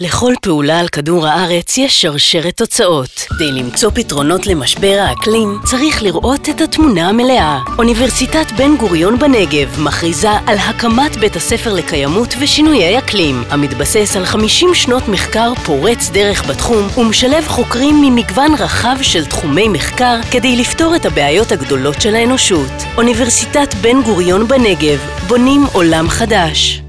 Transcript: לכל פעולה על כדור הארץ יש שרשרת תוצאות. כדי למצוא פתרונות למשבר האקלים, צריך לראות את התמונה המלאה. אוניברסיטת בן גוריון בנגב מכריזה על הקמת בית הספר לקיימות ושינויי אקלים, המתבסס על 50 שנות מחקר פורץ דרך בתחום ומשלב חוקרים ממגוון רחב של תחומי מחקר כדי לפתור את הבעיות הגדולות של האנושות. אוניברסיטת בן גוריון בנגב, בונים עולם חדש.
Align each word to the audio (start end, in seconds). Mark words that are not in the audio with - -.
לכל 0.00 0.32
פעולה 0.42 0.80
על 0.80 0.88
כדור 0.88 1.26
הארץ 1.26 1.78
יש 1.78 2.02
שרשרת 2.02 2.56
תוצאות. 2.56 3.10
כדי 3.10 3.52
למצוא 3.52 3.90
פתרונות 3.94 4.46
למשבר 4.46 4.96
האקלים, 5.00 5.58
צריך 5.64 6.02
לראות 6.02 6.48
את 6.48 6.60
התמונה 6.60 7.08
המלאה. 7.08 7.58
אוניברסיטת 7.78 8.46
בן 8.56 8.76
גוריון 8.76 9.18
בנגב 9.18 9.80
מכריזה 9.80 10.30
על 10.30 10.58
הקמת 10.58 11.16
בית 11.16 11.36
הספר 11.36 11.74
לקיימות 11.74 12.34
ושינויי 12.40 12.98
אקלים, 12.98 13.42
המתבסס 13.50 14.16
על 14.16 14.24
50 14.24 14.74
שנות 14.74 15.08
מחקר 15.08 15.52
פורץ 15.64 16.10
דרך 16.12 16.48
בתחום 16.48 16.98
ומשלב 16.98 17.44
חוקרים 17.48 18.00
ממגוון 18.02 18.54
רחב 18.58 18.96
של 19.02 19.26
תחומי 19.26 19.68
מחקר 19.68 20.20
כדי 20.30 20.56
לפתור 20.56 20.96
את 20.96 21.06
הבעיות 21.06 21.52
הגדולות 21.52 22.00
של 22.00 22.14
האנושות. 22.14 22.72
אוניברסיטת 22.96 23.74
בן 23.74 24.02
גוריון 24.02 24.48
בנגב, 24.48 24.98
בונים 25.28 25.64
עולם 25.72 26.08
חדש. 26.08 26.85